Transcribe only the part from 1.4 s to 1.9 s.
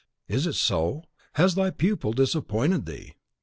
thy